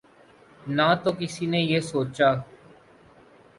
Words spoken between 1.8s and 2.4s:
سوچا